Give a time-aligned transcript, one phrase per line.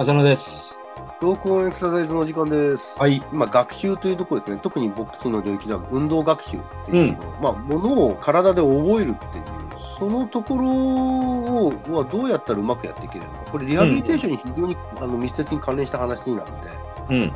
[0.00, 0.78] 浅野です。
[1.20, 2.98] 同行エクササイズの時間です。
[2.98, 3.22] はい。
[3.30, 9.44] 今、学習というところですね、特に僕たちの領域では運動学習っていうところ、まあ、ものを体で覚えるっていう、
[9.98, 16.68] そのところをはどうやったらうまくやっていけるのか、これ、リハビリテーションに非常に、あの密接に関連した話になるので、
[17.10, 17.32] うん。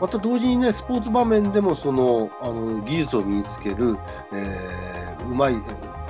[0.00, 3.98] また同時にね、スポーツ場面でもそのあの技術を身につける、
[4.32, 5.54] えーうまい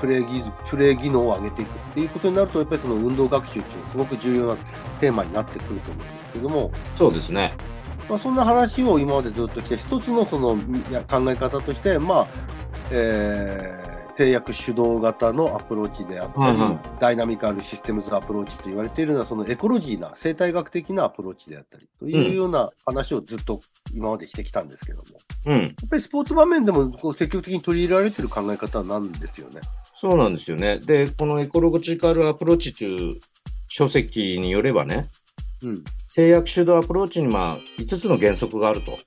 [0.01, 4.57] プレー技術プレー技能を上げていくっていうことになると、やっぱりその運動学習っていうのはすごく重要な
[5.01, 7.55] テーマになってくると思うんですけども、そうですね。
[8.09, 12.27] まあ、そんな話を今までずっとして、一つのその考え方として、まあ
[12.91, 23.61] えー制約主導型のアプローチであったり、はいはい dynamical systems approach と言われているのは、そのエコロジーな、生態学的なアプローチであったりというような話をずっと
[23.95, 25.05] 今までしてきたんですけども、
[25.47, 25.63] うん。
[25.63, 29.61] やっぱりスポーツ場面でもこう積極的に取り入れられている考え方なんですよね。
[30.01, 30.79] そうなんですよね。
[30.79, 33.21] で、このエコロジカルアプローチという
[33.69, 35.03] 書籍によればね、
[35.63, 35.85] うん。
[36.09, 38.99] 制約主導アプローチにまあ5つの原則があると。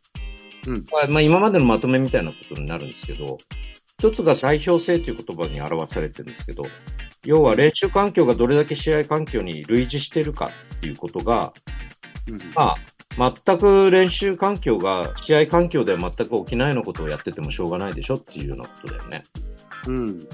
[0.68, 3.38] うんまあまあ、今までのまとめみたいなことになるんですけど、
[3.98, 6.64] 一つが代表性という言葉に表されてるんですけど、
[7.26, 11.54] 要は練習環境がどれだけ試合環境に類似しているかっていうことが、
[12.30, 12.76] うんま
[13.18, 19.24] あ、全く練習環境が試合環境では全く起きないようなことをやっててもしょうがないでしょっていうようなことだよね。
[19.88, 20.28] うん、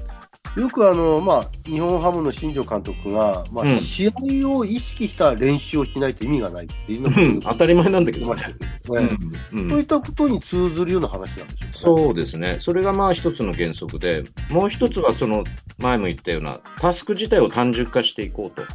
[0.58, 3.80] よくあの、まあ、日本ハムの新庄監督が、まあうん。
[3.80, 7.40] 試合を意識した練習をしないと意味がないっていうのうん。
[7.46, 8.44] 当たり前なんだけどね。
[8.84, 12.58] そういったことに通ずるような話なんでしょうか、そうですね。
[12.60, 15.44] それがまあ一つの原則で、もう一つはその
[15.78, 18.66] 前も言ったようなタスク自体を単純化していこうと。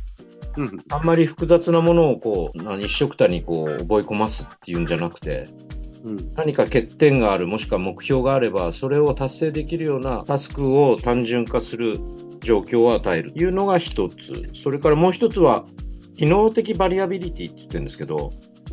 [0.58, 0.78] うん。
[0.90, 5.46] あんまり複雑なものをこう、何一緒くたにこう覚え込ますっていうんじゃなくて、
[6.04, 11.94] うん何か欠点がある、もしくは目標があれば、それを達成できるようなタスクを単純化する
[12.40, 14.44] 状況を与えるというのが一つ。
[14.54, 15.64] それからもう一つは、
[16.14, 18.30] 機能的 variability って言ってるんですけど、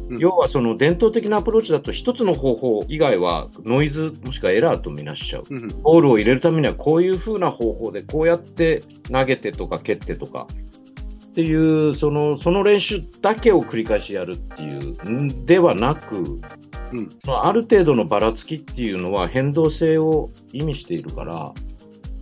[0.10, 5.44] うん要はその伝統的なアプローチだと一つの方法以外はノイズもしくはエラーとみなしちゃう。
[5.50, 8.82] うんボールを入れるためにはこういう風な方法でこうやって
[9.12, 10.48] 投げてとか蹴ってとか
[11.40, 17.10] っていうそのその練習だけを繰り返しやるっていうんではなく、うん。
[17.28, 21.54] ある程度のばらつきっていうのは変動性を意味しているから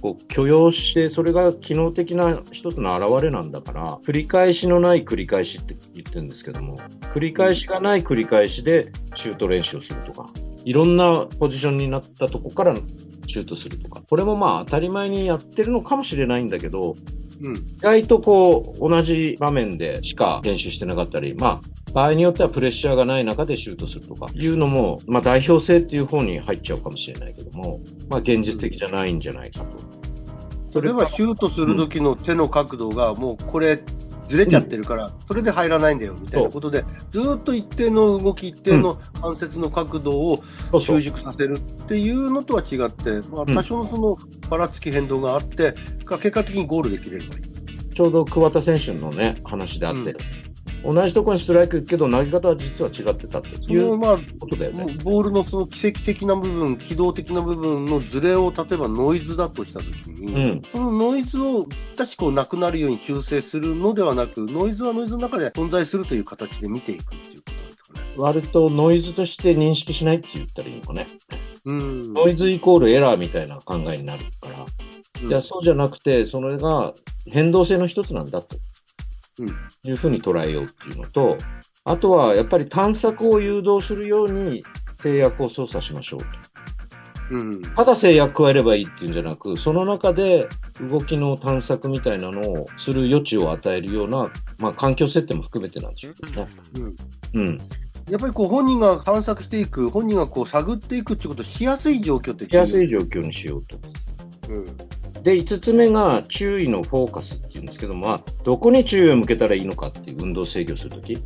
[0.01, 6.78] こう許容してそれが機能的な一つの表れなんだから繰り返しのない繰り返しって言ってるんですけども
[7.13, 10.28] 繰り返しがない繰り返しでシュート練習をするとか
[10.63, 12.75] いろんなポジションになったとこから
[13.25, 14.01] シュートするとか。
[14.07, 16.95] これもまあ当たり前にやってるのかもしれないんだけど
[17.42, 29.64] うん意外とこう同じ場面でしか練習してなかったり、まあ、場合によってはプレッシャーがない中でシュートするとかいうのも、まあ、代表性っていう方に入っちゃうかもしれないけども、まあ、現実的じゃないんじゃないか
[30.72, 30.81] と。
[30.81, 33.81] 例えばシュートする時の手の角度がもうこれ
[34.28, 40.44] ずれちゃってるから、それで入らないんだよみたいなことで、ずーっと一定の動き、一定の関節の角度を
[40.80, 43.56] 習熟させるっていうのとは違って、まあ、うん。
[43.56, 44.18] 多少のその
[44.50, 45.76] ばらつき変動があって、
[46.08, 47.42] 結果的にゴールできれればいい。
[47.94, 50.16] ちょうど桑田選手のね、話であって、
[50.88, 54.96] 同じところにストライクけど、投げ方は実は違ってたってそいうのまあことだよね。
[55.03, 68.00] ボールのその奇跡的な部分、機動的な部分のズレを例えばノイズだとしたときに、うんそのノイズをぴったしこうなくなるように修正するのではなく、ノイズはノイズの中で存在するという形で見ていくっていうことですかね。
[68.16, 71.08] 割とノイズとして認識しないって言ったらいいのかね。
[71.66, 74.59] うんノイズイコールエラーみたいな考えになるから。
[74.59, 74.66] うん
[75.28, 76.94] いや、そうじゃなくて、それが
[77.26, 78.62] 変動性の一つなんだとうん
[79.44, 81.38] いうふうに捉えようっていうのと、
[81.84, 84.64] あとはやっぱり探索を誘導するように
[84.96, 86.25] 制約を操作しましょうと。
[87.30, 90.47] うんただ制約加えればいいっていうんじゃなく、その中で
[90.90, 96.47] 動きの探索みたいなのをする余地を与えるような、まあ、環境設定も含めてなんでしょうね。
[97.34, 97.59] うんうん。
[98.09, 102.85] やっぱりこう本人が探索していく、本人がこう探っていくっていうことをしやすい状況ってしやすい。
[102.85, 103.78] い状況にしようと。
[104.50, 104.66] うん
[105.23, 111.17] で、5つ目が注意のフォーカスっていうんですけども、まあ、どこに注意を向けたらいいのかっていう運動制御するとき、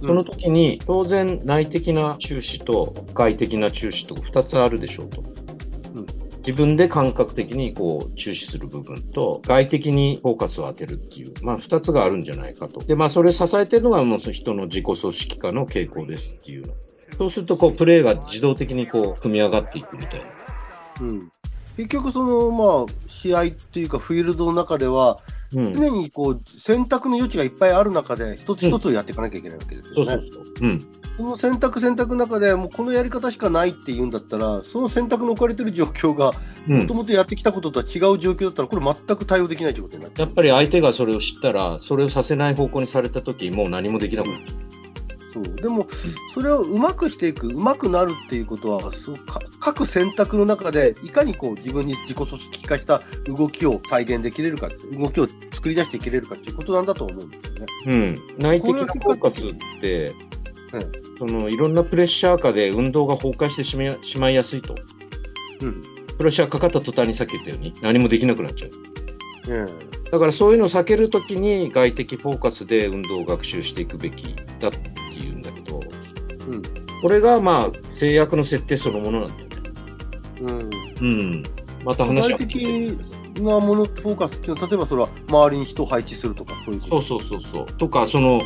[0.00, 5.20] その時に当然内的な注視と外的な注視と2つあるでしょうと。
[5.20, 12.80] うん自分で感覚的にこう注視する部分と外的にフォーカスを当てるっていう、まあ2つがあるんじゃないかと。
[12.80, 16.72] で、まあそれ支えてるのがもうその人の自己組織化の傾向ですっていうの。
[17.18, 20.30] そうするとこうプレーが自動的にこう組み上がっていくみたいな。
[21.02, 21.30] うん
[21.78, 25.16] 結局そのまあ試合っていうかフィールドの中では
[25.54, 25.72] うん。
[25.72, 30.06] 常にこう選択の余地がいっぱいある中で一つ一つをやっていかなきゃいけないわけですよね。
[30.06, 30.44] そうそうそう。
[30.60, 30.86] うん。
[31.16, 36.32] その選択選択の中でもうこのやり方しかないっていうんだったらその選択の置かれてる状況が
[36.68, 40.12] うんもともとやってきたこととは違う状況だったらこれ全く対応できないということになっ。
[40.16, 44.77] やっぱり相手がそれを知ったら、それをさせない方向にされた時もう何もできなくなっちゃう。
[45.44, 45.86] そうでも、
[46.34, 57.66] それをうまくしていく、うまくなるっていうことは、そうか各選択の中で、いかにこう自分に自己組織化した動きを再現できれるか、動きを作り出していけれるかっていうことなんだと思うんですよね。
[57.86, 60.14] うん、内的な包括って、
[61.18, 64.74] そのいろんなプレッシャー下で運動が崩壊してしまいしまいやすいと。
[65.62, 65.82] うん。
[66.16, 68.70] プレッシャーかかった途端にさっき言ったように何もできなくなっちゃう。
[69.50, 69.66] え
[70.10, 74.72] だからそういうのを避けるときに外的フォーカスで運動を学習していくべきだっ
[75.38, 75.80] んだけど、
[76.48, 76.62] うん
[77.00, 79.56] これがまあ制約の設定そのものなんだよね。
[81.00, 81.06] うん。
[81.06, 81.44] うん。
[81.84, 82.38] また具体話は。
[82.38, 82.98] 的
[83.40, 87.02] なもの、フォーカスっていうのは、例えばそれは周りに人を配置するとか、そういうこと？
[87.02, 87.66] そうそうそうそう。
[87.78, 88.40] とか、その、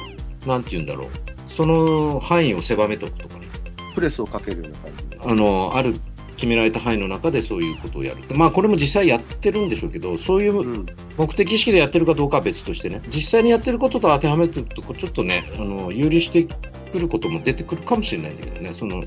[0.47, 1.09] なんて言うんだろう。
[1.47, 3.47] その範囲を狭めとくとかね。
[3.95, 5.31] プレスをかけるような感じ？
[5.31, 5.95] あの、ある
[6.37, 8.23] 決められた範囲の中でそういうことをやる。
[8.37, 10.87] まあこれも実際やってるんでしょうけど、そういううん。
[11.17, 16.47] 目的意識でやってるかどうかは別としてね、実際にやってることと当てはめてると、ちょっとね、あの、有利して
[16.93, 19.03] くることも出てくるかもしれないんだけどね、その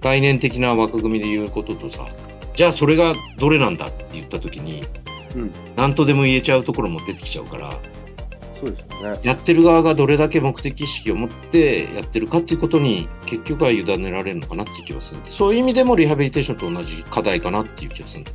[0.00, 2.06] 概念的な枠組みで言うこととさ、
[2.54, 4.82] じゃあそれがどれなんだって言ったときに、
[5.34, 5.50] うん。
[5.76, 7.72] 何とでも言えちゃうところも出てきちゃうから、
[8.54, 9.20] そうですよね。
[9.22, 18.32] やってる側がどれだけ目的意識を持ってやってるかっていうことに結局は委ねられるのかなっていう気がするそういう意味でもリハビリテーションと同じ課題かなっていう気がするんだ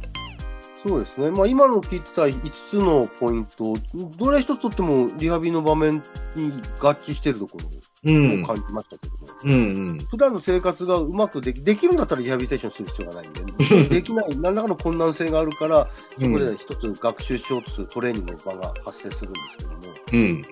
[0.85, 1.31] そうですね。
[1.31, 3.73] まあ、今の聞いてた5つのポイント、
[4.17, 6.03] どれ一つとってもリハビリの場面
[6.35, 7.69] に合致しているとこうんろ？
[8.05, 9.57] を感じましたけども、うんう
[9.93, 9.97] ん。
[9.99, 15.89] 普段の生活がうまくできできるんだったらリハビリテーションする必要がないんで、 できない、何らかの困難性があるから、
[16.19, 19.77] そこで一つ学習しようとするトレーニングの場が発生するんですけども、
[20.13, 20.45] うん。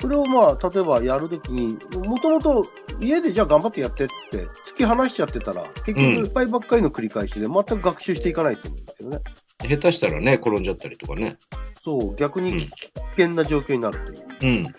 [0.00, 2.66] それをまあ、例えばやるときに、もともと
[3.00, 6.14] 家でじゃあ頑張ってやってって、突き放しちゃってたら、結局うん。
[6.16, 9.18] いっぱいばっかりの繰り返しで、全く学習していかないと思うんですよね。
[9.68, 11.36] 下手したらね転んじゃったりとかね。
[11.84, 12.68] そう、逆にうん危
[13.16, 13.98] 険な状況になる
[14.38, 14.52] という。
[14.54, 14.74] うん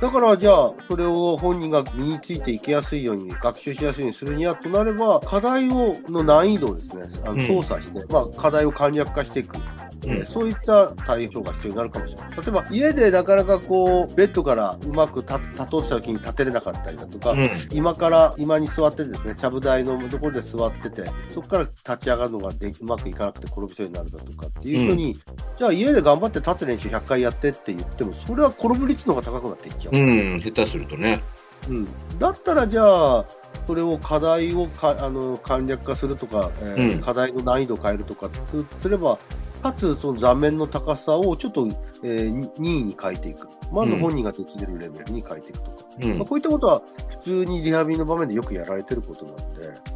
[0.00, 7.38] だからじゃあ、それを本人が身についていきやすいように、学習しやすいようにするにはとなれば、課題をの難易度をですね、あうん。
[7.38, 10.26] の操作して、まあ、課題を簡略化していく、えーうん。
[10.26, 12.30] そういった対応が必要になるかもしれない。
[12.30, 17.50] 例えば、家でなかなかこう、ベッドからうまく立立とうとした時に立てれなかったりだとか、うん。
[17.72, 25.14] 今から今に座ってですね、ちゃぶ台のところで座ってて、そこから立ち上がるのがでうまくいかなくて転びそうになるだとかっていう人に、
[25.58, 29.96] じゃあ家で頑張って立つ練習100回やってって言っても、それは転ぶ率の方が高くなっていっちゃう。
[29.96, 30.40] うん。
[30.40, 31.20] 下手するとね。
[31.68, 33.26] うん、だったらじゃあ、
[33.66, 37.00] それを課題をかあの簡略化するとか、えーうん。
[37.00, 39.18] 課題の難易度を変えるとかすすれば、
[39.58, 41.68] かつその座面の高さをちょっと、
[42.04, 43.48] えーに任意に変えていく。
[43.72, 45.76] まず本人ができるレベルに変えていくとか。
[46.00, 49.42] うんまあ、こういったことは普通にリハビリの場面でよくやられてることなんで、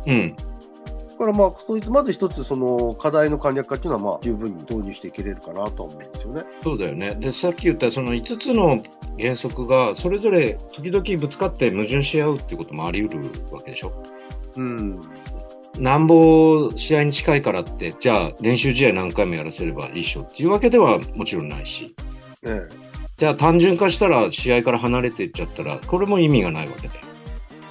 [0.06, 0.36] うん
[1.12, 6.42] だからまあ、そういったまず一つその課題の簡略化っていうのはまあ十分に導入していけれるかなとは思うんですよね。
[6.62, 8.76] そうだよねでさっき言ったその5つの
[9.20, 13.92] 原則がそれぞれ時々ぶつかって矛盾し合うっていうこともあり得るわけでしょ？
[14.56, 15.00] うん。
[15.78, 21.94] なんぼ試合に近いからって、じゃあ練習試合何回もやらせればいいっしょっていうわけではもちろんないし、
[22.42, 22.92] ええ。
[23.16, 26.94] じゃあ単純化したら試合から離れていっちゃったら、これも意味がないわけで。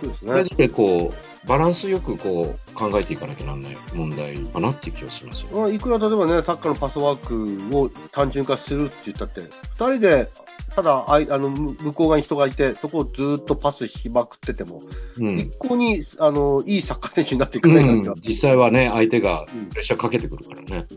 [0.02, 0.50] そうですねそれぞ。
[0.58, 5.48] れこう、バランスよくこう考えていかなきゃなんない問題かなっていう気がしますよ。
[5.54, 10.30] まあ、いくら例えばね、タッカーのパスワークを単純化するって言ったって、2人で、
[10.76, 14.80] ただあいあのむ向こう側に人がいて、そこをずっとパスしまくってても、
[15.20, 15.58] うん一。
[15.58, 20.88] 向にあのいいサッカー選手になっていかうないから、ん、実際はね、相手がうんプレッシャーかけてくるからね。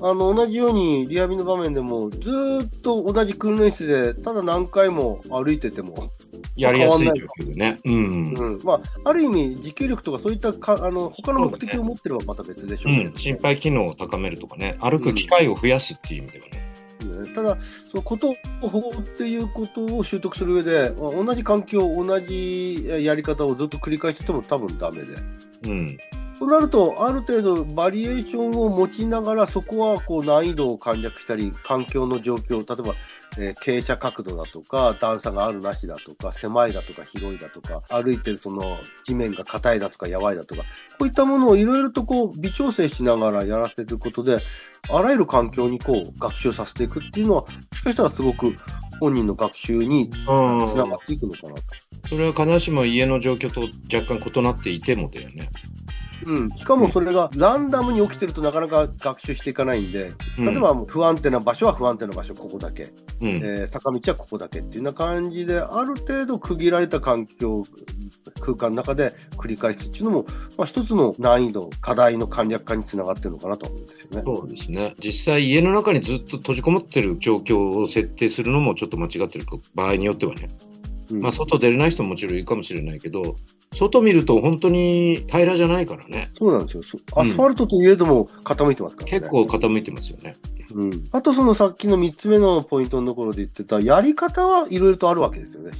[0.00, 6.10] あの同じようにリハビリの場面でも、ずーっと同じ訓練室で、ただ何回も歩いてても、
[6.56, 7.76] やりやすい状況でね。
[7.84, 7.94] うん。
[7.94, 16.67] うんまあ、ある意味、持久力とかそういったかあの他の目的を持ってればまた別でしょうけど、うん、心肺機能を高めるとかね、歩く機会を増やすっていう意味ではね。
[17.06, 17.56] ねただ、
[17.90, 18.30] そのこと
[18.62, 25.14] を保護っていうことを習得する上で、まあ同じ環境、同じえやり方をずっと繰り返してても多分ダメで。
[25.64, 25.98] うん。
[26.38, 32.94] となると、ある程度バリエーションを持ちながら、そこはこう難易度を簡略したり、環境の状況、例えば、
[33.38, 40.62] えー傾斜角度だとか、段差があるなしだとか、狭いだとか、広いだとか、歩いてるその地面が硬いだとか、やばいだとか、
[40.98, 44.38] こういったものをいろいろとこう微調整しながらやらせることで、
[44.90, 48.54] あらゆる環境にこう学習させていくっていうのは、もしかしたらすごく
[49.00, 51.62] 本人の学習につながっていくのかなと。
[52.08, 53.60] それは必ずしも家の状況と
[53.94, 55.48] 若干異なっていてもだよね。
[56.26, 62.88] うん、しかもそれがランダムに起きてるとなかなか学習していかないんで、うん例えばもう不安定な場所は不安定な場所、ここだけ、
[63.20, 63.28] うん。
[63.28, 67.62] えー坂道はここだけっていうような感じで、ある程度区切られた環境、
[68.40, 74.22] 空間の中で繰り返すっていうのも、まあ、一つの難易度、課題の簡略化につながってるのかなと思うんですよね。
[74.24, 74.94] そうですね。
[75.02, 80.48] 実際家の中にずっと閉じこもってる状況を設定するのもちょっと間違ってるか場合によってはね。
[81.10, 83.36] うんまあ、外出れない人ももちろんいるかもしれないけど、
[83.72, 86.28] 外見ると本当に平らじゃないからね。
[86.34, 86.82] そうなんですよ。
[86.82, 89.20] そアスファルトといえども傾いてますからね。
[89.20, 90.34] 結構傾いてますよね。
[90.74, 91.04] うん。
[91.12, 95.70] あとそのさっきの3つ目のポイントのところで言ってた、やり方はいろいろとあるわけですよね。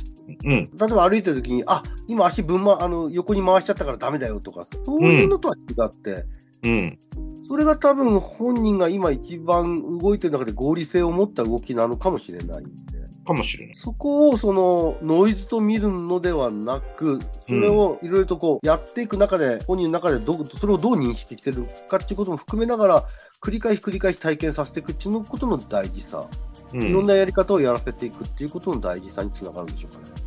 [0.45, 0.51] うん。
[0.51, 6.25] 例えば歩いてる時に、あ、今足ぶんま、あの、横に回しちゃったからダメだよとか、そういうのとは違って、
[6.63, 6.99] うん。
[7.47, 12.98] それが多分本人が今一番動いてる中で合理性を持った動きなのかもしれないんで。
[13.29, 13.77] かもしれない。
[13.77, 23.05] そこをそのノイズと見るのではなく、それをいろいろとこうやっていく中で、本人の中でどうそれをどう認識しているかっていうことも含めながら、
[23.43, 26.27] 繰り返し繰り返し体験させていくっていうのことの大事さ、
[26.73, 30.19] うん、いろんなやり方をやらせていくっていうことの大事さにつながるんでしょうかね。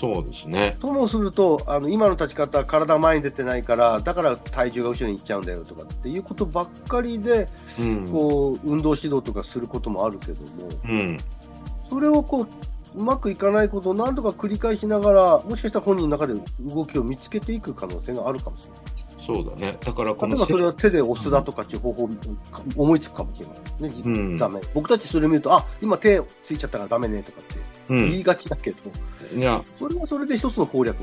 [0.00, 0.74] そうですね。
[0.80, 7.46] ともすると、あの今の立ち方、体前に出てないから、だから体重が後ろに行っちゃうんだよとかっていうことばっかりで、
[7.78, 8.08] うん。
[8.08, 10.48] こう運動指導とかすることもあるけども、
[10.84, 11.18] うん。
[11.90, 12.48] それをこう
[12.98, 18.80] うまくいかないことを何度か繰り返しながら、もしかしたら本人の中で動きを見つけていく可能性があるかもしれない。
[19.20, 19.76] そうだね。
[19.80, 22.10] だからこの例えばそれは手で押すだとかっていう方法を
[22.76, 24.60] 思いつくかもしれないね、うんダメ。
[24.74, 27.98] 僕たちそれ見ると、あ今手ついちゃったからダメねとかってうん。
[28.10, 28.78] 言いがちだけど、
[29.36, 30.96] いや、それはそれで一つの攻略。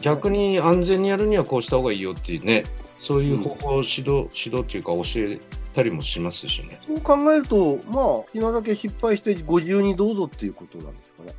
[0.00, 2.64] 逆に安全にやるにはこうした方がいいよっていうね、
[3.02, 5.40] そういう方法を指導、指導っていうか教え
[5.74, 6.80] たりもしますしね。
[6.86, 11.34] そう考えると、まあ、好きなだけ失敗してご自由にどうぞっていうことなんですかね。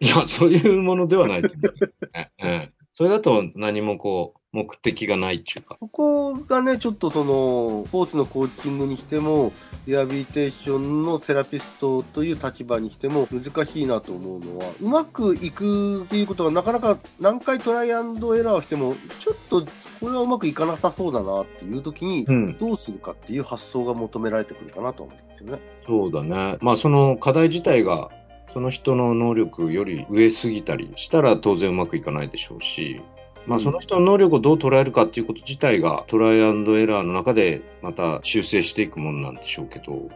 [0.00, 2.32] いや、そういうものではないと思う、ね。
[2.42, 2.72] うん。
[2.92, 5.76] それだと何もこう、目的がないっていうか。
[5.78, 9.52] ここがね、ちょっとその、スポーツのコーチングにしても、
[9.86, 19.66] リハビリテーションのセラピストという立場にしても難しいなと思うのは、うまくいくっていうことがなかなか何回トライアンドエラーをしても、ちょっと
[20.00, 22.58] これはうまくいかなさそうだなっていう時に、うん。
[22.58, 25.60] どうするかっていう発想が求められてくるかなと思うんですよね。
[25.86, 26.56] そうだね。
[26.60, 28.10] まあその課題自体が、
[28.52, 33.02] その人の能力より上すぎたりしたら当然うまくいかないでしょうし、
[33.46, 40.08] まあ、その人の能力をどう捉えるかっていうこと自体がトライアンドエラーの中でまた修正していくものなんでしょうけど、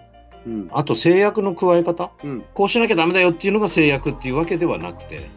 [0.46, 0.68] うん。
[0.72, 2.44] あと制約の加え方、うん。
[2.54, 5.30] こうしなきゃダメだよっていうのが制約っていうわけではなくて、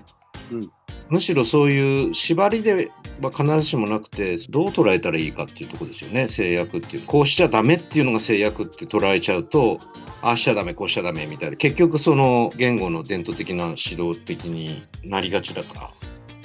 [0.52, 0.72] うん
[1.10, 2.90] むしろそういう縛りで
[3.22, 7.04] は必ずしもなくて、どう捉えたらいいかっていうところですよね、制約っていう。
[7.06, 9.80] こうしちゃダメっていうのが制約って捉えちゃうと、
[10.22, 15.90] ああしちゃダメ、こうしちゃダメみたいな、結局その言語の伝統的な指導的になりがちだから。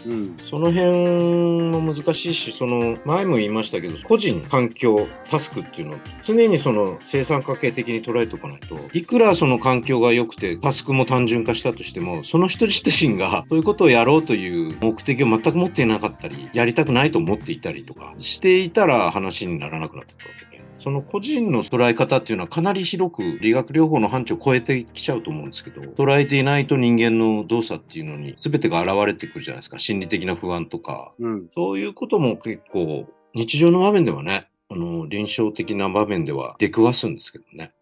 [0.06, 0.36] うん。
[0.38, 20.47] その辺も難しいし、その前も言いましたけど、個人、環境、タスクっていうのを常にその生産家系的に捉えておかないと、いくらその環境が良くて、タスクも単純化したとしても、その人自身がそういうことをやろうという目的を全く持っていなかったり、やりたくないと思っていたりとかしていたら話にならなくなってくるわけ。
[20.78, 29.78] その個人の捉え方っていうのはかなり広く理学療法の範疇を超えてきちゃうと思うんですけど、捉えていないと人間の動作っていうのに全てが現れてくるじゃないですか。
[29.78, 31.12] 心理的な不安とか。
[31.18, 31.48] うん。
[31.54, 37.72] そういうことも結構日常の場面ではね、あの、臨床的な場面では出くわすんですけどね。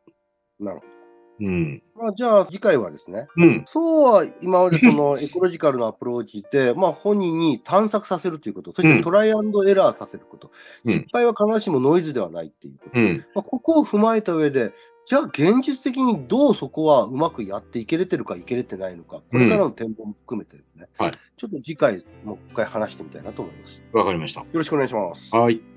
[0.58, 0.95] なるほ
[1.40, 1.82] うん。
[1.96, 2.02] ど。
[2.02, 3.64] まあ、じゃあ次回はですね、うん。
[3.66, 10.50] そうは今までその エコロジカルなアプローチで、まあ本人に探索させるということ、そしてトライアンドエラーさせること、
[10.84, 13.24] うん失敗は必ずしもノイズではないっていうこと、うん。
[13.34, 14.72] まあ、ここを踏まえた上で、
[15.06, 23.82] じゃあ現実的にどうそこはうまくやっていけれてるかいけれてないのか、これからの展望も含めてですね、はいちょっと次回もう一回話してみたいなと思います。
[23.92, 24.44] よわかりました。
[24.52, 25.36] ろしくお願いします。
[25.36, 25.75] はい。